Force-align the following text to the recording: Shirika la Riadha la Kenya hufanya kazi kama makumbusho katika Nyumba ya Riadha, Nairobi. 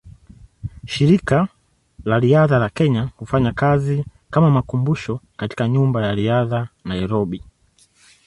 Shirika 0.93 1.37
la 2.09 2.17
Riadha 2.19 2.59
la 2.59 2.69
Kenya 2.69 3.09
hufanya 3.17 3.51
kazi 3.53 4.05
kama 4.29 4.51
makumbusho 4.51 5.19
katika 5.37 5.67
Nyumba 5.67 6.05
ya 6.07 6.15
Riadha, 6.15 6.67
Nairobi. 6.85 7.43